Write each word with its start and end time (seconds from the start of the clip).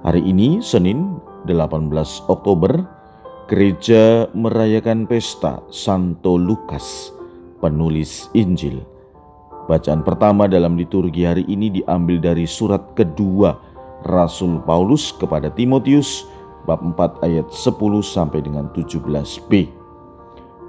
Hari 0.00 0.24
ini 0.24 0.64
Senin 0.64 1.20
18 1.44 1.92
Oktober 2.32 2.72
gereja 3.52 4.24
merayakan 4.32 5.04
pesta 5.04 5.60
Santo 5.68 6.40
Lukas, 6.40 7.12
penulis 7.60 8.32
Injil. 8.32 8.80
Bacaan 9.68 10.00
pertama 10.00 10.48
dalam 10.48 10.80
liturgi 10.80 11.28
hari 11.28 11.44
ini 11.52 11.68
diambil 11.68 12.16
dari 12.16 12.48
surat 12.48 12.96
kedua 12.96 13.60
Rasul 14.08 14.64
Paulus 14.64 15.12
kepada 15.12 15.52
Timotius 15.52 16.24
bab 16.64 16.80
4 16.80 17.20
ayat 17.20 17.52
10 17.52 18.00
sampai 18.00 18.40
dengan 18.40 18.72
17b. 18.72 19.68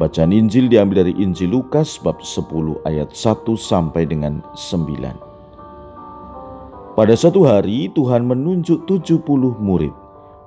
Bacaan 0.00 0.32
Injil 0.32 0.72
diambil 0.72 1.04
dari 1.04 1.12
Injil 1.20 1.52
Lukas 1.52 2.00
bab 2.00 2.24
10 2.24 2.48
ayat 2.88 3.12
1 3.12 3.44
sampai 3.60 4.08
dengan 4.08 4.40
9. 4.56 5.27
Pada 6.98 7.14
suatu 7.14 7.46
hari 7.46 7.94
Tuhan 7.94 8.26
menunjuk 8.26 8.82
70 8.90 9.22
murid, 9.62 9.94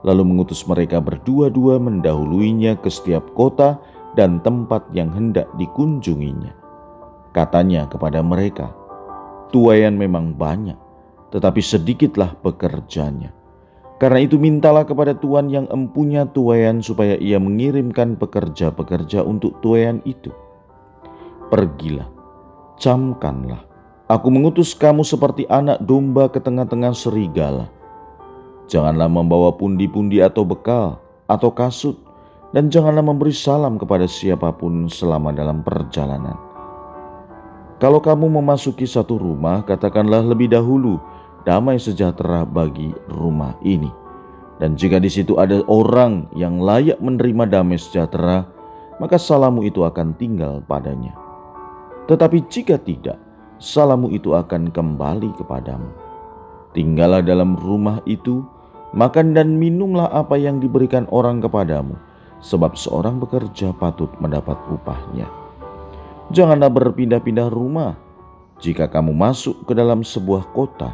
lalu 0.04 0.24
mengutus 0.28 0.68
mereka 0.68 1.00
berdua-dua 1.00 1.80
mendahuluinya 1.80 2.76
ke 2.76 2.92
setiap 2.92 3.24
kota 3.40 3.80
dan 4.20 4.44
tempat 4.44 4.84
yang 4.92 5.08
hendak 5.16 5.48
dikunjunginya. 5.56 6.52
Katanya 7.32 7.88
kepada 7.88 8.20
mereka, 8.20 8.68
Tuayan 9.56 9.96
memang 9.96 10.36
banyak, 10.36 10.76
tetapi 11.32 11.64
sedikitlah 11.64 12.36
pekerjanya. 12.44 13.32
Karena 13.96 14.20
itu 14.20 14.36
mintalah 14.36 14.84
kepada 14.84 15.16
Tuhan 15.16 15.48
yang 15.48 15.72
empunya 15.72 16.28
tuayan 16.28 16.84
supaya 16.84 17.16
ia 17.16 17.40
mengirimkan 17.40 18.20
pekerja-pekerja 18.20 19.24
untuk 19.24 19.56
tuayan 19.64 20.04
itu. 20.04 20.36
Pergilah, 21.48 22.12
camkanlah, 22.76 23.71
Aku 24.12 24.28
mengutus 24.28 24.76
kamu 24.76 25.08
seperti 25.08 25.48
anak 25.48 25.80
domba 25.88 26.28
ke 26.28 26.44
tengah-tengah 26.44 26.92
serigala. 26.92 27.72
Janganlah 28.68 29.08
membawa 29.08 29.56
pundi-pundi 29.56 30.20
atau 30.20 30.44
bekal 30.44 31.00
atau 31.32 31.48
kasut, 31.48 31.96
dan 32.52 32.68
janganlah 32.68 33.08
memberi 33.08 33.32
salam 33.32 33.80
kepada 33.80 34.04
siapa 34.04 34.52
pun 34.52 34.92
selama 34.92 35.32
dalam 35.32 35.64
perjalanan. 35.64 36.36
Kalau 37.80 38.04
kamu 38.04 38.28
memasuki 38.36 38.84
satu 38.84 39.16
rumah, 39.16 39.64
katakanlah 39.64 40.28
lebih 40.28 40.52
dahulu 40.52 41.00
damai 41.48 41.80
sejahtera 41.80 42.44
bagi 42.44 42.92
rumah 43.16 43.56
ini. 43.64 43.88
Dan 44.60 44.76
jika 44.76 45.00
di 45.00 45.08
situ 45.08 45.40
ada 45.40 45.64
orang 45.72 46.28
yang 46.36 46.60
layak 46.60 47.00
menerima 47.00 47.48
damai 47.48 47.80
sejahtera, 47.80 48.44
maka 49.00 49.16
salamu 49.16 49.64
itu 49.64 49.88
akan 49.88 50.12
tinggal 50.20 50.60
padanya. 50.68 51.16
Tetapi 52.12 52.44
jika 52.52 52.76
tidak, 52.76 53.31
salamu 53.62 54.10
itu 54.10 54.34
akan 54.34 54.74
kembali 54.74 55.38
kepadamu. 55.38 55.94
Tinggallah 56.74 57.22
dalam 57.22 57.54
rumah 57.54 58.02
itu, 58.10 58.42
makan 58.98 59.38
dan 59.38 59.62
minumlah 59.62 60.10
apa 60.10 60.34
yang 60.36 60.58
diberikan 60.58 61.06
orang 61.14 61.38
kepadamu, 61.38 61.94
sebab 62.42 62.74
seorang 62.74 63.22
bekerja 63.22 63.70
patut 63.78 64.10
mendapat 64.18 64.58
upahnya. 64.66 65.30
Janganlah 66.34 66.74
berpindah-pindah 66.74 67.54
rumah. 67.54 67.94
Jika 68.58 68.90
kamu 68.90 69.14
masuk 69.14 69.70
ke 69.70 69.78
dalam 69.78 70.02
sebuah 70.02 70.50
kota 70.58 70.94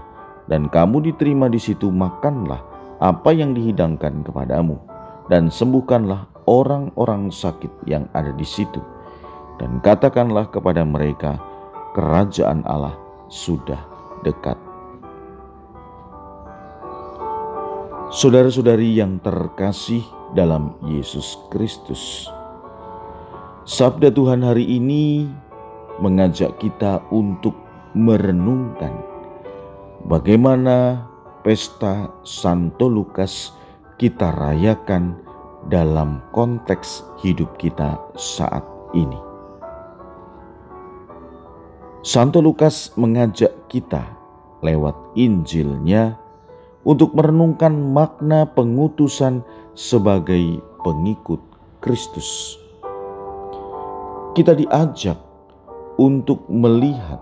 dan 0.52 0.68
kamu 0.68 1.12
diterima 1.12 1.48
di 1.48 1.60
situ, 1.60 1.88
makanlah 1.88 2.60
apa 3.00 3.32
yang 3.32 3.56
dihidangkan 3.56 4.28
kepadamu, 4.28 4.76
dan 5.32 5.48
sembuhkanlah 5.48 6.28
orang-orang 6.48 7.32
sakit 7.32 7.70
yang 7.86 8.08
ada 8.16 8.32
di 8.34 8.48
situ, 8.48 8.80
dan 9.62 9.84
katakanlah 9.84 10.50
kepada 10.50 10.82
mereka, 10.88 11.38
kerajaan 11.98 12.62
Allah 12.70 12.94
sudah 13.26 13.82
dekat. 14.22 14.54
Saudara-saudari 18.14 18.94
yang 19.02 19.18
terkasih 19.20 20.06
dalam 20.38 20.78
Yesus 20.86 21.42
Kristus, 21.50 22.30
sabda 23.66 24.14
Tuhan 24.14 24.46
hari 24.46 24.78
ini 24.78 25.26
mengajak 25.98 26.62
kita 26.62 27.02
untuk 27.10 27.58
merenungkan 27.98 28.94
bagaimana 30.06 31.10
pesta 31.42 32.14
Santo 32.22 32.86
Lukas 32.86 33.58
kita 33.98 34.30
rayakan 34.38 35.18
dalam 35.68 36.22
konteks 36.30 37.02
hidup 37.26 37.58
kita 37.58 37.98
saat 38.14 38.64
ini. 38.94 39.27
Santo 42.06 42.46
Lukas 42.46 42.94
mengajak 42.94 43.50
kita 43.74 44.06
lewat 44.62 44.94
Injilnya 45.18 46.14
untuk 46.86 47.18
merenungkan 47.18 47.74
makna 47.74 48.46
pengutusan 48.46 49.42
sebagai 49.74 50.62
pengikut 50.86 51.42
Kristus. 51.82 52.62
Kita 54.38 54.54
diajak 54.54 55.18
untuk 55.98 56.46
melihat 56.46 57.18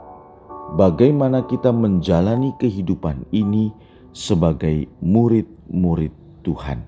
bagaimana 0.76 1.48
kita 1.48 1.72
menjalani 1.72 2.52
kehidupan 2.60 3.24
ini 3.32 3.72
sebagai 4.12 4.92
murid-murid 5.00 6.12
Tuhan. 6.44 6.84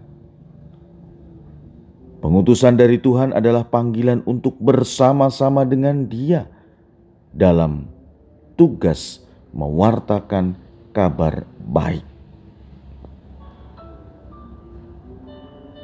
Pengutusan 2.19 2.75
dari 2.75 2.99
Tuhan 2.99 3.31
adalah 3.31 3.63
panggilan 3.63 4.27
untuk 4.27 4.59
bersama-sama 4.59 5.63
dengan 5.63 6.11
Dia 6.11 6.56
dalam 7.33 7.89
tugas 8.59 9.23
mewartakan 9.55 10.57
kabar 10.91 11.45
baik. 11.61 12.05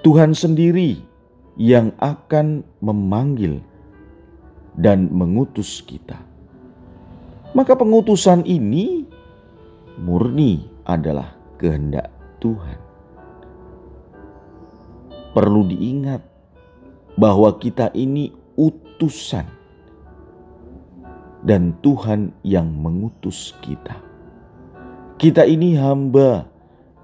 Tuhan 0.04 0.36
sendiri 0.36 1.00
yang 1.56 1.96
akan 2.02 2.68
memanggil 2.84 3.64
dan 4.76 5.08
mengutus 5.14 5.80
kita. 5.86 6.20
Maka 7.54 7.78
pengutusan 7.78 8.44
ini 8.44 9.06
murni 10.02 10.66
adalah 10.84 11.38
kehendak 11.62 12.10
Tuhan. 12.42 12.80
Perlu 15.32 15.62
diingat 15.70 16.22
bahwa 17.16 17.56
kita 17.62 17.94
ini 17.94 18.34
utusan 18.58 19.46
dan 21.44 21.76
Tuhan 21.84 22.32
yang 22.48 22.72
mengutus 22.72 23.52
kita. 23.60 24.00
Kita 25.20 25.44
ini 25.44 25.76
hamba 25.76 26.48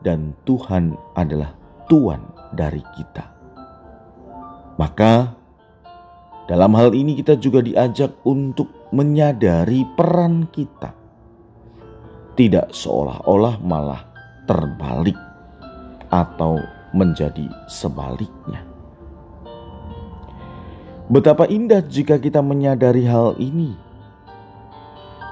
dan 0.04 0.32
Tuhan 0.48 0.96
adalah 1.16 1.56
Tuhan 1.92 2.24
dari 2.56 2.84
kita. 2.96 3.28
Maka 4.80 5.36
dalam 6.48 6.72
hal 6.74 6.96
ini 6.96 7.20
kita 7.20 7.36
juga 7.36 7.60
diajak 7.60 8.16
untuk 8.24 8.72
menyadari 8.96 9.84
peran 9.94 10.48
kita. 10.50 10.96
Tidak 12.34 12.72
seolah-olah 12.72 13.60
malah 13.60 14.08
terbalik 14.48 15.20
atau 16.08 16.58
menjadi 16.96 17.46
sebaliknya. 17.68 18.64
Betapa 21.12 21.50
indah 21.50 21.84
jika 21.84 22.22
kita 22.22 22.40
menyadari 22.40 23.04
hal 23.04 23.36
ini 23.42 23.89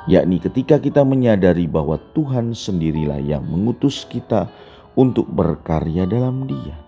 yakni 0.07 0.39
ketika 0.39 0.80
kita 0.80 1.04
menyadari 1.04 1.68
bahwa 1.68 2.00
Tuhan 2.15 2.56
sendirilah 2.56 3.19
yang 3.19 3.44
mengutus 3.44 4.07
kita 4.07 4.48
untuk 4.95 5.27
berkarya 5.27 6.07
dalam 6.07 6.48
Dia. 6.48 6.80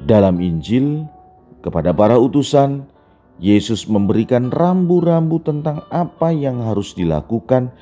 Dalam 0.00 0.40
Injil, 0.40 1.04
kepada 1.60 1.92
para 1.92 2.16
utusan, 2.16 2.88
Yesus 3.40 3.88
memberikan 3.88 4.48
rambu-rambu 4.52 5.40
tentang 5.40 5.84
apa 5.92 6.32
yang 6.32 6.60
harus 6.64 6.96
dilakukan 6.96 7.72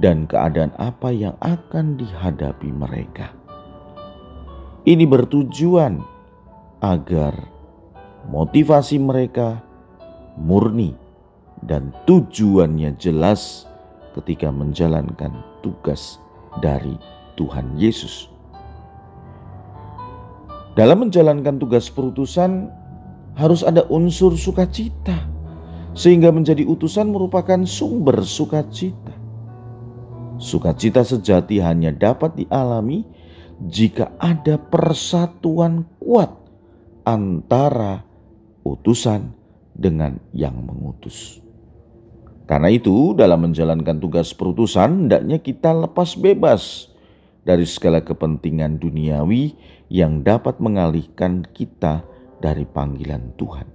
dan 0.00 0.24
keadaan 0.24 0.72
apa 0.80 1.12
yang 1.12 1.36
akan 1.40 2.00
dihadapi 2.00 2.68
mereka. 2.72 3.32
Ini 4.88 5.04
bertujuan 5.04 6.00
agar 6.80 7.36
motivasi 8.28 8.96
mereka 8.96 9.60
murni 10.40 10.99
dan 11.64 11.92
tujuannya 12.08 12.96
jelas 12.96 13.68
ketika 14.16 14.48
menjalankan 14.48 15.32
tugas 15.60 16.18
dari 16.64 16.96
Tuhan 17.36 17.76
Yesus. 17.76 18.28
Dalam 20.78 21.08
menjalankan 21.08 21.58
tugas 21.60 21.90
perutusan, 21.90 22.70
harus 23.36 23.60
ada 23.66 23.84
unsur 23.90 24.38
sukacita, 24.38 25.18
sehingga 25.92 26.30
menjadi 26.30 26.64
utusan 26.64 27.10
merupakan 27.10 27.60
sumber 27.66 28.22
sukacita. 28.22 29.12
Sukacita 30.40 31.04
sejati 31.04 31.60
hanya 31.60 31.92
dapat 31.92 32.32
dialami 32.32 33.04
jika 33.68 34.08
ada 34.16 34.56
persatuan 34.56 35.84
kuat 36.00 36.32
antara 37.04 38.00
utusan 38.64 39.36
dengan 39.76 40.16
yang 40.32 40.56
mengutus. 40.64 41.44
Karena 42.50 42.66
itu, 42.66 43.14
dalam 43.14 43.46
menjalankan 43.46 44.02
tugas 44.02 44.34
perutusan, 44.34 45.06
hendaknya 45.06 45.38
kita 45.38 45.70
lepas 45.70 46.18
bebas 46.18 46.90
dari 47.46 47.62
segala 47.62 48.02
kepentingan 48.02 48.82
duniawi 48.82 49.54
yang 49.86 50.26
dapat 50.26 50.58
mengalihkan 50.58 51.46
kita 51.54 52.02
dari 52.42 52.66
panggilan 52.66 53.30
Tuhan. 53.38 53.70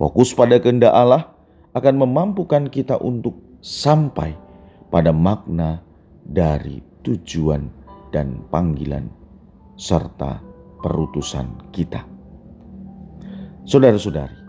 Fokus 0.00 0.32
pada 0.32 0.56
kehendak 0.56 0.96
Allah 0.96 1.36
akan 1.76 2.08
memampukan 2.08 2.64
kita 2.72 2.96
untuk 2.96 3.36
sampai 3.60 4.32
pada 4.88 5.12
makna 5.12 5.84
dari 6.24 6.80
tujuan 7.04 7.68
dan 8.08 8.40
panggilan 8.48 9.12
serta 9.76 10.40
perutusan 10.80 11.60
kita. 11.76 12.08
Saudara-saudari, 13.68 14.43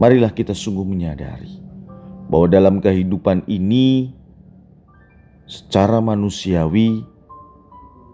marilah 0.00 0.32
kita 0.32 0.56
sungguh 0.56 0.88
menyadari 0.88 1.60
bahwa 2.32 2.48
dalam 2.48 2.80
kehidupan 2.80 3.44
ini 3.44 4.16
secara 5.44 6.00
manusiawi 6.00 7.04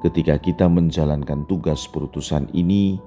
ketika 0.02 0.34
kita 0.42 0.66
menjalankan 0.66 1.46
tugas 1.46 1.86
perutusan 1.86 2.50
ini 2.50 2.98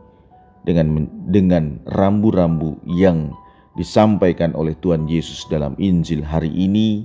dengan 0.63 1.11
dengan 1.27 1.83
rambu-rambu 1.91 2.79
yang 2.87 3.35
disampaikan 3.75 4.55
oleh 4.55 4.73
Tuhan 4.79 5.11
Yesus 5.11 5.43
dalam 5.51 5.75
Injil 5.75 6.23
hari 6.23 6.51
ini 6.55 7.03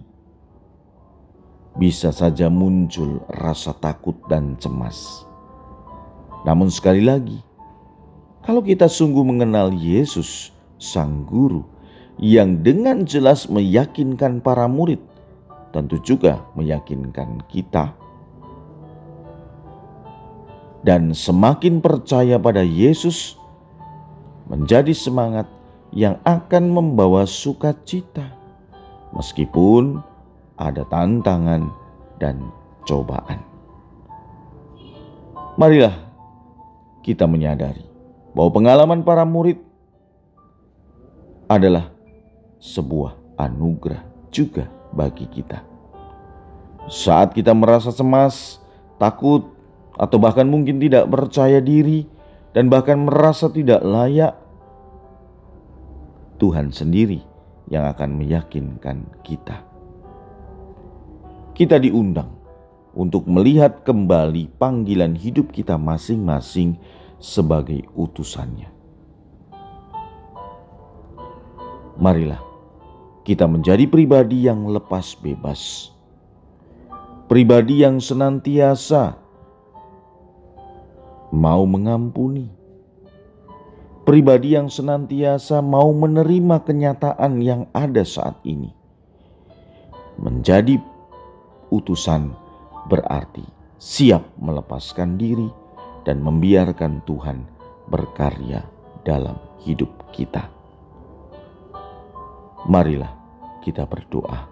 bisa 1.75 2.15
saja 2.15 2.47
muncul 2.47 3.19
rasa 3.43 3.75
takut 3.83 4.15
dan 4.31 4.55
cemas. 4.63 5.27
Namun 6.47 6.71
sekali 6.71 7.03
lagi, 7.03 7.43
kalau 8.47 8.63
kita 8.63 8.87
sungguh 8.87 9.27
mengenal 9.27 9.75
Yesus, 9.75 10.54
Sang 10.79 11.27
Guru, 11.27 11.63
yang 12.19 12.63
dengan 12.63 13.03
jelas 13.03 13.51
meyakinkan 13.51 14.39
para 14.39 14.71
murid, 14.71 15.03
tentu 15.75 15.99
juga 16.03 16.43
meyakinkan 16.55 17.43
kita. 17.51 17.91
Dan 20.85 21.17
semakin 21.17 21.81
percaya 21.81 22.37
pada 22.37 22.61
Yesus, 22.61 23.41
menjadi 24.47 24.93
semangat 24.93 25.49
yang 25.91 26.21
akan 26.29 26.69
membawa 26.69 27.25
sukacita, 27.25 28.29
meskipun 29.17 30.05
ada 30.61 30.85
tantangan 30.93 31.73
dan 32.21 32.53
cobaan. 32.87 33.41
Marilah 35.55 35.95
kita 37.07 37.31
menyadari 37.31 37.87
bahwa 38.35 38.51
pengalaman 38.51 39.01
para 39.07 39.23
murid 39.23 39.63
adalah 41.55 41.87
sebuah 42.59 43.39
anugerah 43.39 44.03
juga 44.35 44.67
bagi 44.91 45.31
kita. 45.31 45.63
Saat 46.91 47.33
kita 47.39 47.55
merasa 47.55 47.95
cemas, 47.95 48.59
takut, 48.99 49.55
atau 49.95 50.19
bahkan 50.19 50.45
mungkin 50.45 50.83
tidak 50.83 51.07
percaya 51.07 51.63
diri, 51.63 52.11
dan 52.51 52.67
bahkan 52.67 52.99
merasa 52.99 53.47
tidak 53.47 53.81
layak, 53.87 54.35
Tuhan 56.43 56.75
sendiri 56.75 57.23
yang 57.71 57.87
akan 57.95 58.19
meyakinkan 58.19 59.07
kita. 59.23 59.63
Kita 61.55 61.79
diundang 61.79 62.35
untuk 62.99 63.31
melihat 63.31 63.87
kembali 63.87 64.59
panggilan 64.59 65.15
hidup 65.15 65.55
kita 65.55 65.79
masing-masing 65.79 66.75
sebagai 67.23 67.87
utusannya. 67.95 68.74
Marilah 71.95 72.43
kita 73.25 73.49
menjadi 73.49 73.89
pribadi 73.89 74.45
yang 74.45 74.69
lepas 74.69 75.17
bebas, 75.17 75.95
pribadi 77.31 77.87
yang 77.87 78.03
senantiasa 78.03 79.17
mau 81.35 81.63
mengampuni, 81.67 82.47
pribadi 84.07 84.55
yang 84.55 84.71
senantiasa 84.71 85.59
mau 85.65 85.91
menerima 85.91 86.63
kenyataan 86.63 87.43
yang 87.43 87.67
ada 87.75 88.07
saat 88.07 88.39
ini. 88.45 88.71
Menjadi 90.15 90.79
utusan 91.75 92.31
berarti 92.87 93.43
siap 93.83 94.23
melepaskan 94.39 95.19
diri 95.19 95.51
dan 96.07 96.23
membiarkan 96.23 97.03
Tuhan 97.03 97.43
berkarya 97.91 98.63
dalam 99.03 99.35
hidup 99.65 99.91
kita. 100.15 100.54
Marilah 102.65 103.13
kita 103.61 103.85
berdoa. 103.85 104.49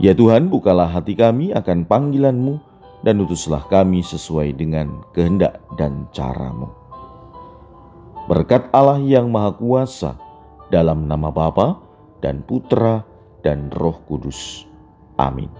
Ya 0.00 0.16
Tuhan, 0.16 0.48
bukalah 0.48 0.88
hati 0.88 1.12
kami 1.12 1.52
akan 1.52 1.84
panggilan-Mu 1.84 2.56
dan 3.04 3.20
utuslah 3.20 3.68
kami 3.68 4.00
sesuai 4.00 4.56
dengan 4.56 5.04
kehendak 5.12 5.60
dan 5.76 6.08
caramu. 6.10 6.72
Berkat 8.30 8.70
Allah 8.72 9.02
yang 9.02 9.28
Maha 9.28 9.52
Kuasa, 9.58 10.16
dalam 10.72 11.04
nama 11.04 11.28
Bapa 11.28 11.76
dan 12.24 12.40
Putra 12.40 13.04
dan 13.44 13.68
Roh 13.74 14.00
Kudus. 14.08 14.64
Amin. 15.20 15.52